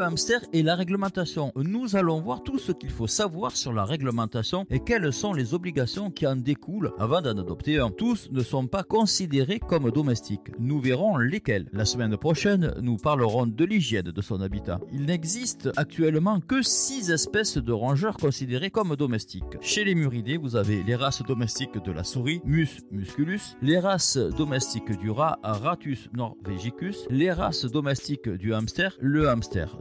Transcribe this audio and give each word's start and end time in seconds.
Hamster 0.00 0.40
et 0.52 0.62
la 0.62 0.74
réglementation. 0.74 1.52
Nous 1.56 1.96
allons 1.96 2.20
voir 2.20 2.42
tout 2.42 2.58
ce 2.58 2.72
qu'il 2.72 2.90
faut 2.90 3.06
savoir 3.06 3.56
sur 3.56 3.72
la 3.72 3.84
réglementation 3.84 4.66
et 4.70 4.80
quelles 4.80 5.12
sont 5.12 5.32
les 5.32 5.54
obligations 5.54 6.10
qui 6.10 6.26
en 6.26 6.36
découlent 6.36 6.92
avant 6.98 7.20
d'en 7.20 7.38
adopter 7.38 7.78
un. 7.78 7.90
Tous 7.90 8.28
ne 8.30 8.42
sont 8.42 8.66
pas 8.66 8.82
considérés 8.82 9.60
comme 9.60 9.90
domestiques. 9.90 10.50
Nous 10.58 10.80
verrons 10.80 11.16
lesquels. 11.16 11.68
La 11.72 11.84
semaine 11.84 12.16
prochaine, 12.16 12.74
nous 12.80 12.96
parlerons 12.96 13.46
de 13.46 13.64
l'hygiène 13.64 14.10
de 14.10 14.22
son 14.22 14.40
habitat. 14.40 14.80
Il 14.92 15.04
n'existe 15.04 15.70
actuellement 15.76 16.40
que 16.40 16.62
6 16.62 17.10
espèces 17.10 17.58
de 17.58 17.72
rongeurs 17.72 18.16
considérées 18.16 18.70
comme 18.70 18.96
domestiques. 18.96 19.60
Chez 19.60 19.84
les 19.84 19.94
muridés, 19.94 20.36
vous 20.36 20.56
avez 20.56 20.82
les 20.82 20.96
races 20.96 21.22
domestiques 21.22 21.82
de 21.84 21.92
la 21.92 22.04
souris, 22.04 22.40
Mus 22.44 22.80
musculus, 22.90 23.56
les 23.62 23.78
races 23.78 24.16
domestiques 24.16 24.98
du 24.98 25.10
rat, 25.10 25.38
Ratus 25.42 26.08
norvegicus, 26.14 27.06
les 27.10 27.32
races 27.32 27.66
domestiques 27.66 28.28
du 28.28 28.54
hamster, 28.54 28.96
le 29.00 29.28
hamster 29.28 29.76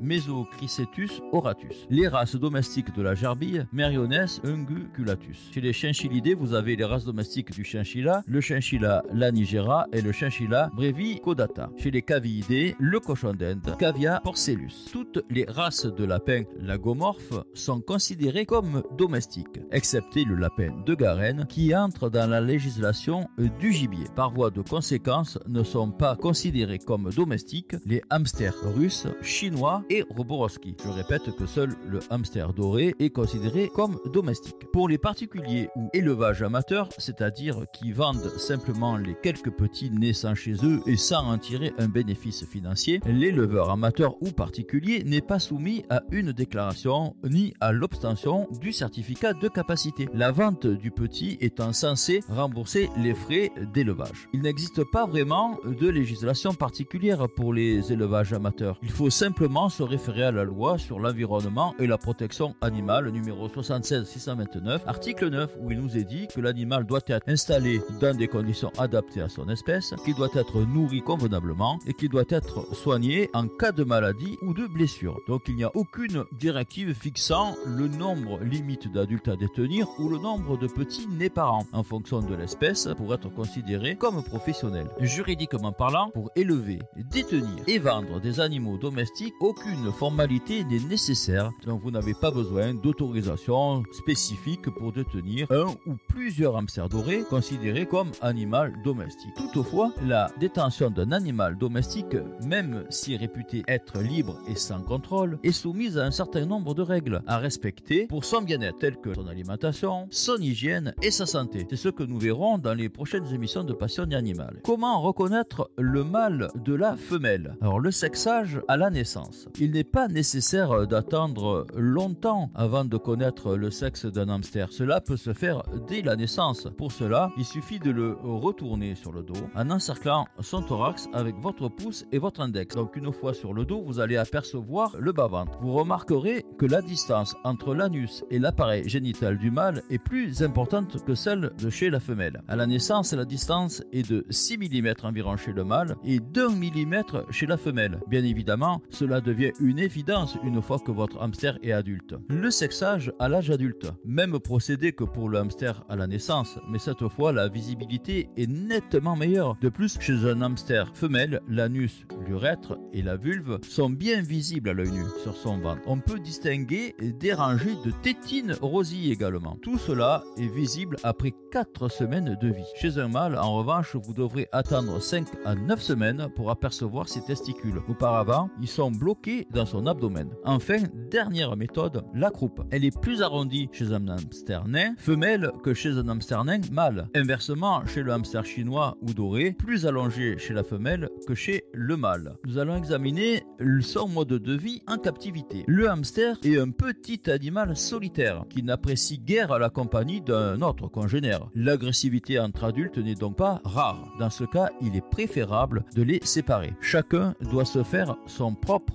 Mesocricetus 0.00 1.20
oratus. 1.32 1.86
Les 1.90 2.06
races 2.06 2.36
domestiques 2.36 2.94
de 2.94 3.02
la 3.02 3.14
gerbille, 3.14 3.66
Merionès 3.72 4.40
unguculatus. 4.44 5.50
Chez 5.52 5.60
les 5.60 5.72
chinchillidés, 5.72 6.34
vous 6.34 6.54
avez 6.54 6.76
les 6.76 6.84
races 6.84 7.04
domestiques 7.04 7.52
du 7.52 7.64
chinchilla, 7.64 8.22
le 8.26 8.40
chinchilla 8.40 9.02
lanigera 9.12 9.86
et 9.92 10.00
le 10.00 10.12
chinchilla 10.12 10.70
brevicodata. 10.74 11.70
Chez 11.76 11.90
les 11.90 12.02
cavillidés, 12.02 12.76
le 12.78 13.00
cochon 13.00 13.32
d'Inde, 13.32 13.74
Cavia 13.78 14.20
porcellus. 14.22 14.90
Toutes 14.92 15.24
les 15.30 15.44
races 15.44 15.86
de 15.86 16.04
lapins 16.04 16.44
lagomorphes 16.60 17.42
sont 17.54 17.80
considérées 17.80 18.46
comme 18.46 18.82
domestiques, 18.96 19.60
excepté 19.72 20.24
le 20.24 20.36
lapin 20.36 20.72
de 20.86 20.94
Garenne 20.94 21.46
qui 21.48 21.74
entre 21.74 22.10
dans 22.10 22.30
la 22.30 22.40
législation 22.40 23.28
du 23.58 23.72
gibier. 23.72 24.04
Par 24.14 24.30
voie 24.30 24.50
de 24.50 24.62
conséquence, 24.62 25.38
ne 25.48 25.62
sont 25.62 25.90
pas 25.90 26.16
considérés 26.16 26.78
comme 26.78 27.10
domestiques 27.10 27.74
les 27.86 28.02
hamsters 28.10 28.54
russes, 28.76 29.08
chinois, 29.22 29.53
et 29.88 30.04
Roborowski. 30.10 30.74
Je 30.84 30.90
répète 30.90 31.34
que 31.36 31.46
seul 31.46 31.74
le 31.88 32.00
hamster 32.10 32.52
doré 32.52 32.94
est 32.98 33.10
considéré 33.10 33.70
comme 33.74 33.98
domestique. 34.12 34.56
Pour 34.72 34.88
les 34.88 34.98
particuliers 34.98 35.68
ou 35.76 35.88
élevages 35.92 36.42
amateurs, 36.42 36.88
c'est-à-dire 36.98 37.64
qui 37.72 37.92
vendent 37.92 38.32
simplement 38.36 38.96
les 38.96 39.14
quelques 39.22 39.50
petits 39.50 39.90
naissants 39.90 40.34
chez 40.34 40.54
eux 40.64 40.80
et 40.86 40.96
sans 40.96 41.24
en 41.30 41.38
tirer 41.38 41.72
un 41.78 41.88
bénéfice 41.88 42.44
financier, 42.44 43.00
l'éleveur 43.06 43.70
amateur 43.70 44.20
ou 44.20 44.30
particulier 44.32 45.04
n'est 45.04 45.20
pas 45.20 45.38
soumis 45.38 45.84
à 45.88 46.02
une 46.10 46.32
déclaration 46.32 47.14
ni 47.22 47.54
à 47.60 47.72
l'obtention 47.72 48.48
du 48.60 48.72
certificat 48.72 49.34
de 49.34 49.48
capacité. 49.48 50.08
La 50.14 50.32
vente 50.32 50.66
du 50.66 50.90
petit 50.90 51.38
étant 51.40 51.72
censée 51.72 52.20
rembourser 52.28 52.90
les 52.96 53.14
frais 53.14 53.52
d'élevage. 53.72 54.28
Il 54.32 54.42
n'existe 54.42 54.82
pas 54.90 55.06
vraiment 55.06 55.58
de 55.64 55.88
législation 55.88 56.54
particulière 56.54 57.28
pour 57.36 57.52
les 57.52 57.92
élevages 57.92 58.32
amateurs. 58.32 58.78
Il 58.82 58.90
faut 58.90 59.10
simplement 59.10 59.43
se 59.44 59.82
référer 59.82 60.24
à 60.24 60.32
la 60.32 60.44
loi 60.44 60.78
sur 60.78 60.98
l'environnement 60.98 61.74
et 61.78 61.86
la 61.86 61.98
protection 61.98 62.54
animale 62.62 63.10
numéro 63.10 63.46
76-629, 63.48 64.80
article 64.86 65.28
9, 65.28 65.56
où 65.60 65.70
il 65.70 65.80
nous 65.80 65.98
est 65.98 66.04
dit 66.04 66.26
que 66.34 66.40
l'animal 66.40 66.86
doit 66.86 67.02
être 67.06 67.28
installé 67.28 67.80
dans 68.00 68.16
des 68.16 68.26
conditions 68.26 68.72
adaptées 68.78 69.20
à 69.20 69.28
son 69.28 69.48
espèce, 69.50 69.94
qu'il 70.04 70.14
doit 70.14 70.30
être 70.34 70.62
nourri 70.62 71.02
convenablement 71.02 71.78
et 71.86 71.92
qu'il 71.92 72.08
doit 72.08 72.24
être 72.30 72.74
soigné 72.74 73.28
en 73.34 73.46
cas 73.46 73.72
de 73.72 73.84
maladie 73.84 74.38
ou 74.40 74.54
de 74.54 74.66
blessure. 74.66 75.18
Donc 75.28 75.42
il 75.48 75.56
n'y 75.56 75.64
a 75.64 75.70
aucune 75.74 76.24
directive 76.32 76.94
fixant 76.94 77.54
le 77.66 77.86
nombre 77.86 78.40
limite 78.42 78.90
d'adultes 78.90 79.28
à 79.28 79.36
détenir 79.36 79.86
ou 79.98 80.08
le 80.08 80.18
nombre 80.18 80.56
de 80.56 80.68
petits 80.68 81.06
nés 81.06 81.28
parents 81.28 81.66
en 81.74 81.82
fonction 81.82 82.20
de 82.20 82.34
l'espèce 82.34 82.88
pour 82.96 83.12
être 83.12 83.28
considéré 83.28 83.96
comme 83.96 84.22
professionnel. 84.24 84.88
Juridiquement 85.00 85.72
parlant, 85.72 86.10
pour 86.14 86.30
élever, 86.34 86.78
détenir 86.96 87.62
et 87.66 87.78
vendre 87.78 88.20
des 88.20 88.40
animaux 88.40 88.78
domestiques, 88.78 89.33
aucune 89.40 89.90
formalité 89.92 90.64
n'est 90.64 90.78
nécessaire, 90.78 91.50
donc 91.66 91.82
vous 91.82 91.90
n'avez 91.90 92.14
pas 92.14 92.30
besoin 92.30 92.74
d'autorisation 92.74 93.82
spécifique 93.92 94.70
pour 94.70 94.92
détenir 94.92 95.50
un 95.50 95.66
ou 95.86 95.96
plusieurs 96.08 96.56
hamsters 96.56 96.88
dorés 96.88 97.24
considérés 97.28 97.86
comme 97.86 98.10
animal 98.20 98.72
domestique. 98.84 99.34
Toutefois, 99.36 99.92
la 100.02 100.30
détention 100.38 100.90
d'un 100.90 101.12
animal 101.12 101.58
domestique, 101.58 102.16
même 102.46 102.84
si 102.90 103.16
réputé 103.16 103.64
être 103.68 104.00
libre 104.00 104.38
et 104.48 104.54
sans 104.54 104.82
contrôle, 104.82 105.38
est 105.42 105.52
soumise 105.52 105.98
à 105.98 106.04
un 106.04 106.10
certain 106.10 106.46
nombre 106.46 106.74
de 106.74 106.82
règles 106.82 107.22
à 107.26 107.38
respecter 107.38 108.06
pour 108.06 108.24
son 108.24 108.42
bien-être, 108.42 108.78
telles 108.78 109.00
que 109.00 109.14
son 109.14 109.26
alimentation, 109.26 110.06
son 110.10 110.36
hygiène 110.36 110.94
et 111.02 111.10
sa 111.10 111.26
santé. 111.26 111.66
C'est 111.70 111.76
ce 111.76 111.88
que 111.88 112.02
nous 112.02 112.18
verrons 112.18 112.58
dans 112.58 112.74
les 112.74 112.88
prochaines 112.88 113.26
émissions 113.32 113.64
de 113.64 113.72
Passion 113.72 114.04
Animale. 114.12 114.60
Comment 114.64 115.00
reconnaître 115.00 115.70
le 115.76 116.04
mâle 116.04 116.48
de 116.54 116.74
la 116.74 116.96
femelle? 116.96 117.56
Alors 117.60 117.80
le 117.80 117.90
sexage 117.90 118.60
à 118.68 118.76
la 118.76 118.90
naissance. 118.90 119.23
Il 119.58 119.72
n'est 119.72 119.84
pas 119.84 120.08
nécessaire 120.08 120.86
d'attendre 120.86 121.66
longtemps 121.76 122.50
avant 122.54 122.84
de 122.84 122.96
connaître 122.96 123.56
le 123.56 123.70
sexe 123.70 124.06
d'un 124.06 124.28
hamster. 124.28 124.72
Cela 124.72 125.00
peut 125.00 125.16
se 125.16 125.32
faire 125.32 125.62
dès 125.88 126.02
la 126.02 126.16
naissance. 126.16 126.68
Pour 126.76 126.92
cela, 126.92 127.30
il 127.36 127.44
suffit 127.44 127.78
de 127.78 127.90
le 127.90 128.16
retourner 128.22 128.94
sur 128.94 129.12
le 129.12 129.22
dos 129.22 129.34
en 129.54 129.70
encerclant 129.70 130.26
son 130.40 130.62
thorax 130.62 131.08
avec 131.12 131.36
votre 131.36 131.68
pouce 131.68 132.04
et 132.12 132.18
votre 132.18 132.40
index. 132.40 132.74
Donc 132.74 132.96
une 132.96 133.12
fois 133.12 133.34
sur 133.34 133.54
le 133.54 133.64
dos, 133.64 133.82
vous 133.82 134.00
allez 134.00 134.16
apercevoir 134.16 134.96
le 134.98 135.12
bas-ventre. 135.12 135.58
Vous 135.60 135.72
remarquerez 135.72 136.44
que 136.58 136.66
la 136.66 136.82
distance 136.82 137.34
entre 137.44 137.74
l'anus 137.74 138.24
et 138.30 138.38
l'appareil 138.38 138.88
génital 138.88 139.38
du 139.38 139.50
mâle 139.50 139.82
est 139.90 139.98
plus 139.98 140.42
importante 140.42 141.04
que 141.04 141.14
celle 141.14 141.52
de 141.58 141.70
chez 141.70 141.90
la 141.90 142.00
femelle. 142.00 142.42
À 142.48 142.56
la 142.56 142.66
naissance, 142.66 143.12
la 143.12 143.24
distance 143.24 143.82
est 143.92 144.08
de 144.08 144.24
6 144.30 144.58
mm 144.58 144.94
environ 145.02 145.36
chez 145.36 145.52
le 145.52 145.64
mâle 145.64 145.96
et 146.04 146.20
d'1 146.20 146.50
mm 146.50 147.30
chez 147.30 147.46
la 147.46 147.56
femelle. 147.56 148.00
Bien 148.08 148.24
évidemment, 148.24 148.80
cela 148.90 149.13
devient 149.20 149.52
une 149.60 149.78
évidence 149.78 150.36
une 150.44 150.62
fois 150.62 150.78
que 150.78 150.92
votre 150.92 151.20
hamster 151.20 151.58
est 151.62 151.72
adulte. 151.72 152.14
Le 152.28 152.50
sexage 152.50 153.12
à 153.18 153.28
l'âge 153.28 153.50
adulte, 153.50 153.90
même 154.04 154.38
procédé 154.38 154.92
que 154.92 155.04
pour 155.04 155.28
le 155.28 155.38
hamster 155.38 155.84
à 155.88 155.96
la 155.96 156.06
naissance, 156.06 156.58
mais 156.68 156.78
cette 156.78 157.06
fois 157.08 157.32
la 157.32 157.48
visibilité 157.48 158.28
est 158.36 158.50
nettement 158.50 159.16
meilleure. 159.16 159.56
De 159.60 159.68
plus, 159.68 159.98
chez 160.00 160.28
un 160.28 160.42
hamster 160.42 160.90
femelle, 160.94 161.40
l'anus, 161.48 162.06
l'urètre 162.26 162.78
et 162.92 163.02
la 163.02 163.16
vulve 163.16 163.58
sont 163.68 163.90
bien 163.90 164.22
visibles 164.22 164.70
à 164.70 164.72
l'œil 164.72 164.90
nu 164.90 165.04
sur 165.22 165.36
son 165.36 165.58
ventre. 165.58 165.82
On 165.86 165.98
peut 165.98 166.20
distinguer 166.20 166.94
des 167.00 167.32
rangées 167.32 167.76
de 167.84 167.90
tétines 168.02 168.56
rosies 168.60 169.12
également. 169.12 169.56
Tout 169.62 169.78
cela 169.78 170.24
est 170.36 170.46
visible 170.46 170.96
après 171.02 171.32
4 171.52 171.88
semaines 171.88 172.36
de 172.40 172.48
vie. 172.48 172.64
Chez 172.76 172.98
un 172.98 173.08
mâle, 173.08 173.36
en 173.38 173.54
revanche, 173.56 173.96
vous 173.96 174.14
devrez 174.14 174.48
attendre 174.52 175.00
5 175.00 175.26
à 175.44 175.54
9 175.54 175.80
semaines 175.80 176.28
pour 176.34 176.50
apercevoir 176.50 177.08
ses 177.08 177.22
testicules. 177.22 177.80
Auparavant, 177.88 178.50
ils 178.60 178.68
sont 178.68 178.90
bloqués 179.04 179.46
dans 179.52 179.66
son 179.66 179.86
abdomen. 179.86 180.30
Enfin, 180.44 180.78
dernière 181.10 181.58
méthode, 181.58 182.04
la 182.14 182.30
croupe. 182.30 182.62
Elle 182.70 182.86
est 182.86 183.00
plus 183.02 183.20
arrondie 183.20 183.68
chez 183.70 183.92
un 183.92 184.08
hamster 184.08 184.66
nain 184.66 184.94
femelle 184.96 185.50
que 185.62 185.74
chez 185.74 185.90
un 185.90 186.08
hamster 186.08 186.42
nain 186.42 186.62
mâle. 186.72 187.08
Inversement, 187.14 187.84
chez 187.84 188.02
le 188.02 188.12
hamster 188.12 188.46
chinois 188.46 188.96
ou 189.02 189.12
doré, 189.12 189.52
plus 189.52 189.84
allongée 189.84 190.38
chez 190.38 190.54
la 190.54 190.64
femelle 190.64 191.10
que 191.26 191.34
chez 191.34 191.64
le 191.74 191.98
mâle. 191.98 192.36
Nous 192.46 192.56
allons 192.56 192.76
examiner 192.76 193.42
son 193.82 194.08
mode 194.08 194.28
de 194.28 194.56
vie 194.56 194.80
en 194.88 194.96
captivité. 194.96 195.64
Le 195.66 195.90
hamster 195.90 196.38
est 196.42 196.58
un 196.58 196.70
petit 196.70 197.30
animal 197.30 197.76
solitaire 197.76 198.46
qui 198.48 198.62
n'apprécie 198.62 199.18
guère 199.18 199.58
la 199.58 199.68
compagnie 199.68 200.22
d'un 200.22 200.62
autre 200.62 200.88
congénère. 200.88 201.50
L'agressivité 201.54 202.38
entre 202.38 202.64
adultes 202.64 202.96
n'est 202.96 203.16
donc 203.16 203.36
pas 203.36 203.60
rare. 203.64 204.14
Dans 204.18 204.30
ce 204.30 204.44
cas, 204.44 204.70
il 204.80 204.96
est 204.96 205.06
préférable 205.10 205.84
de 205.94 206.02
les 206.02 206.20
séparer. 206.24 206.72
Chacun 206.80 207.34
doit 207.42 207.66
se 207.66 207.82
faire 207.82 208.16
son 208.26 208.54
propre 208.54 208.93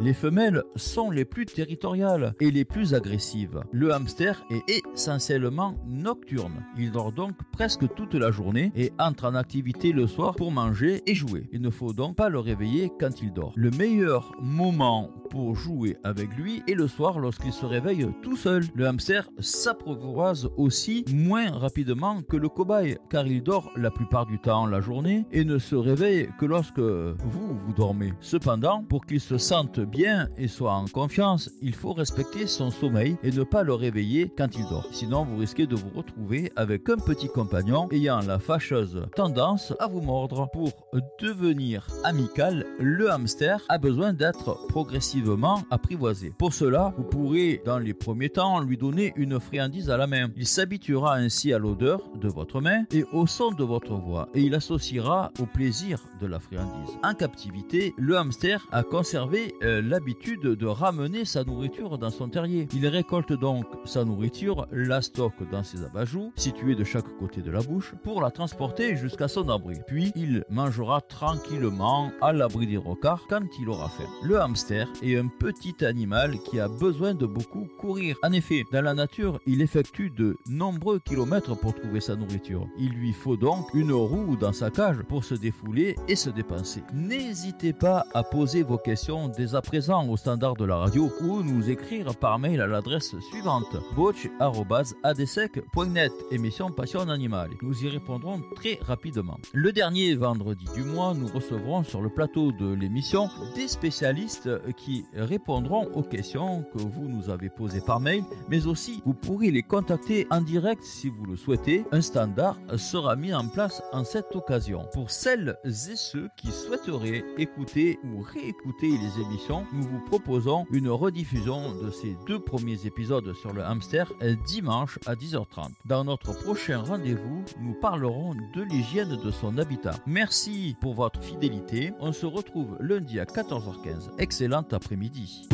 les 0.00 0.14
femelles 0.14 0.62
sont 0.76 1.10
les 1.10 1.24
plus 1.24 1.46
territoriales 1.46 2.34
et 2.40 2.50
les 2.50 2.64
plus 2.64 2.94
agressives. 2.94 3.62
Le 3.72 3.92
hamster 3.92 4.44
est 4.50 4.62
essentiellement 4.94 5.74
nocturne. 5.86 6.64
Il 6.76 6.92
dort 6.92 7.12
donc 7.12 7.34
presque 7.52 7.92
toute 7.94 8.14
la 8.14 8.30
journée 8.30 8.72
et 8.74 8.92
entre 8.98 9.26
en 9.26 9.34
activité 9.34 9.92
le 9.92 10.06
soir 10.06 10.34
pour 10.34 10.52
manger 10.52 11.02
et 11.06 11.14
jouer. 11.14 11.48
Il 11.52 11.60
ne 11.60 11.70
faut 11.70 11.92
donc 11.92 12.16
pas 12.16 12.28
le 12.28 12.38
réveiller 12.38 12.90
quand 12.98 13.22
il 13.22 13.32
dort. 13.32 13.52
Le 13.56 13.70
meilleur 13.70 14.32
moment 14.40 15.10
pour 15.30 15.54
jouer 15.54 15.96
avec 16.02 16.36
lui 16.36 16.62
est 16.68 16.74
le 16.74 16.88
soir 16.88 17.18
lorsqu'il 17.18 17.52
se 17.52 17.66
réveille 17.66 18.08
tout 18.22 18.36
seul. 18.36 18.64
Le 18.74 18.86
hamster 18.86 19.30
s'approvoise 19.38 20.48
aussi 20.56 21.04
moins 21.12 21.50
rapidement 21.50 22.22
que 22.22 22.36
le 22.36 22.48
cobaye 22.48 22.98
car 23.08 23.26
il 23.26 23.42
dort 23.42 23.70
la 23.76 23.90
plupart 23.90 24.26
du 24.26 24.38
temps 24.38 24.66
la 24.66 24.80
journée 24.80 25.26
et 25.30 25.44
ne 25.44 25.58
se 25.58 25.76
réveille 25.76 26.28
que 26.38 26.46
lorsque 26.46 26.80
vous 26.80 27.58
vous 27.58 27.72
dormez. 27.72 28.12
Cependant, 28.20 28.82
pour 28.82 29.06
qu'il 29.06 29.19
se 29.20 29.38
sente 29.38 29.80
bien 29.80 30.28
et 30.36 30.48
soit 30.48 30.72
en 30.72 30.86
confiance, 30.86 31.50
il 31.62 31.74
faut 31.74 31.92
respecter 31.92 32.46
son 32.46 32.70
sommeil 32.70 33.16
et 33.22 33.30
ne 33.30 33.42
pas 33.42 33.62
le 33.62 33.74
réveiller 33.74 34.32
quand 34.36 34.56
il 34.56 34.66
dort. 34.68 34.86
Sinon, 34.92 35.24
vous 35.24 35.38
risquez 35.38 35.66
de 35.66 35.76
vous 35.76 35.90
retrouver 35.94 36.52
avec 36.56 36.88
un 36.88 36.96
petit 36.96 37.28
compagnon 37.28 37.88
ayant 37.92 38.20
la 38.20 38.38
fâcheuse 38.38 39.06
tendance 39.14 39.72
à 39.78 39.86
vous 39.86 40.00
mordre. 40.00 40.48
Pour 40.52 40.72
devenir 41.20 41.86
amical, 42.04 42.66
le 42.78 43.10
hamster 43.10 43.60
a 43.68 43.78
besoin 43.78 44.12
d'être 44.12 44.66
progressivement 44.68 45.62
apprivoisé. 45.70 46.32
Pour 46.38 46.52
cela, 46.52 46.94
vous 46.96 47.04
pourrez 47.04 47.62
dans 47.64 47.78
les 47.78 47.94
premiers 47.94 48.30
temps 48.30 48.60
lui 48.60 48.76
donner 48.76 49.12
une 49.16 49.38
friandise 49.38 49.90
à 49.90 49.96
la 49.96 50.06
main. 50.06 50.28
Il 50.36 50.46
s'habituera 50.46 51.16
ainsi 51.16 51.52
à 51.52 51.58
l'odeur 51.58 52.00
de 52.20 52.28
votre 52.28 52.60
main 52.60 52.84
et 52.92 53.04
au 53.12 53.26
son 53.26 53.52
de 53.52 53.64
votre 53.64 53.94
voix 53.94 54.28
et 54.34 54.42
il 54.42 54.54
associera 54.54 55.32
au 55.40 55.46
plaisir 55.46 56.00
de 56.20 56.26
la 56.26 56.38
friandise. 56.38 56.96
En 57.02 57.14
captivité, 57.14 57.94
le 57.96 58.16
hamster 58.16 58.66
a 58.72 58.82
conservé 59.00 59.54
euh, 59.62 59.80
l'habitude 59.80 60.42
de 60.42 60.66
ramener 60.66 61.24
sa 61.24 61.42
nourriture 61.42 61.96
dans 61.96 62.10
son 62.10 62.28
terrier. 62.28 62.68
Il 62.74 62.86
récolte 62.86 63.32
donc 63.32 63.64
sa 63.86 64.04
nourriture, 64.04 64.66
la 64.72 65.00
stocke 65.00 65.50
dans 65.50 65.64
ses 65.64 65.82
abajoues, 65.82 66.34
situés 66.36 66.74
de 66.74 66.84
chaque 66.84 67.08
côté 67.18 67.40
de 67.40 67.50
la 67.50 67.62
bouche, 67.62 67.94
pour 68.04 68.20
la 68.20 68.30
transporter 68.30 68.96
jusqu'à 68.96 69.26
son 69.26 69.48
abri. 69.48 69.78
Puis 69.86 70.12
il 70.16 70.44
mangera 70.50 71.00
tranquillement 71.00 72.12
à 72.20 72.34
l'abri 72.34 72.66
des 72.66 72.76
rocards 72.76 73.24
quand 73.26 73.40
il 73.58 73.70
aura 73.70 73.88
faim. 73.88 74.04
Le 74.22 74.38
hamster 74.38 74.86
est 75.02 75.16
un 75.16 75.28
petit 75.28 75.82
animal 75.82 76.34
qui 76.50 76.60
a 76.60 76.68
besoin 76.68 77.14
de 77.14 77.24
beaucoup 77.24 77.68
courir. 77.78 78.18
En 78.22 78.32
effet, 78.32 78.64
dans 78.70 78.82
la 78.82 78.92
nature, 78.92 79.40
il 79.46 79.62
effectue 79.62 80.10
de 80.10 80.36
nombreux 80.46 80.98
kilomètres 80.98 81.58
pour 81.58 81.74
trouver 81.74 82.00
sa 82.00 82.16
nourriture. 82.16 82.66
Il 82.78 82.90
lui 82.90 83.14
faut 83.14 83.38
donc 83.38 83.72
une 83.72 83.92
roue 83.92 84.36
dans 84.36 84.52
sa 84.52 84.68
cage 84.68 85.00
pour 85.08 85.24
se 85.24 85.34
défouler 85.34 85.96
et 86.06 86.16
se 86.16 86.28
dépenser. 86.28 86.82
N'hésitez 86.92 87.72
pas 87.72 88.04
à 88.12 88.22
poser 88.22 88.62
vos 88.62 88.76
questions 88.76 88.89
dès 89.36 89.54
à 89.54 89.62
présent 89.62 90.04
au 90.08 90.16
standard 90.16 90.56
de 90.56 90.64
la 90.64 90.74
radio 90.74 91.12
ou 91.20 91.44
nous 91.44 91.70
écrire 91.70 92.12
par 92.16 92.40
mail 92.40 92.60
à 92.60 92.66
l'adresse 92.66 93.14
suivante 93.20 93.76
botch.adsec.net 93.94 96.12
émission 96.32 96.72
Passion 96.72 97.08
Animale. 97.08 97.50
Nous 97.62 97.84
y 97.84 97.88
répondrons 97.88 98.42
très 98.56 98.80
rapidement. 98.82 99.38
Le 99.52 99.70
dernier 99.70 100.16
vendredi 100.16 100.64
du 100.74 100.82
mois, 100.82 101.14
nous 101.14 101.28
recevrons 101.28 101.84
sur 101.84 102.00
le 102.00 102.08
plateau 102.08 102.50
de 102.50 102.74
l'émission 102.74 103.28
des 103.54 103.68
spécialistes 103.68 104.50
qui 104.76 105.04
répondront 105.14 105.84
aux 105.94 106.02
questions 106.02 106.64
que 106.74 106.78
vous 106.78 107.06
nous 107.06 107.30
avez 107.30 107.48
posées 107.48 107.82
par 107.82 108.00
mail, 108.00 108.24
mais 108.48 108.66
aussi 108.66 109.04
vous 109.06 109.14
pourrez 109.14 109.52
les 109.52 109.62
contacter 109.62 110.26
en 110.32 110.40
direct 110.40 110.82
si 110.82 111.08
vous 111.08 111.26
le 111.26 111.36
souhaitez. 111.36 111.84
Un 111.92 112.00
standard 112.00 112.58
sera 112.76 113.14
mis 113.14 113.32
en 113.32 113.46
place 113.46 113.84
en 113.92 114.02
cette 114.02 114.34
occasion. 114.34 114.88
Pour 114.92 115.12
celles 115.12 115.56
et 115.64 115.94
ceux 115.94 116.28
qui 116.36 116.50
souhaiteraient 116.50 117.22
écouter 117.38 118.00
ou 118.02 118.22
réécouter 118.22 118.79
les 118.88 119.20
émissions, 119.20 119.66
nous 119.72 119.82
vous 119.82 120.00
proposons 120.00 120.66
une 120.70 120.88
rediffusion 120.88 121.74
de 121.82 121.90
ces 121.90 122.16
deux 122.26 122.38
premiers 122.38 122.86
épisodes 122.86 123.32
sur 123.34 123.52
le 123.52 123.62
hamster 123.62 124.12
dimanche 124.46 124.98
à 125.06 125.14
10h30. 125.14 125.72
Dans 125.84 126.04
notre 126.04 126.32
prochain 126.32 126.78
rendez-vous, 126.78 127.44
nous 127.60 127.74
parlerons 127.74 128.34
de 128.54 128.62
l'hygiène 128.62 129.16
de 129.16 129.30
son 129.30 129.58
habitat. 129.58 129.94
Merci 130.06 130.76
pour 130.80 130.94
votre 130.94 131.22
fidélité. 131.22 131.92
On 132.00 132.12
se 132.12 132.26
retrouve 132.26 132.76
lundi 132.80 133.20
à 133.20 133.24
14h15. 133.24 134.10
Excellent 134.18 134.64
après-midi. 134.72 135.48